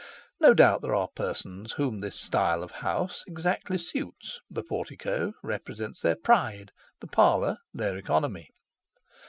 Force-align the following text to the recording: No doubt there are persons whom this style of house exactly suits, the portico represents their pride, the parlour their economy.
No 0.39 0.55
doubt 0.55 0.81
there 0.81 0.95
are 0.95 1.09
persons 1.13 1.73
whom 1.73 1.99
this 1.99 2.15
style 2.19 2.63
of 2.63 2.71
house 2.71 3.23
exactly 3.27 3.77
suits, 3.77 4.39
the 4.49 4.63
portico 4.63 5.33
represents 5.43 6.01
their 6.01 6.15
pride, 6.15 6.71
the 7.01 7.07
parlour 7.07 7.59
their 7.71 7.95
economy. 7.97 8.49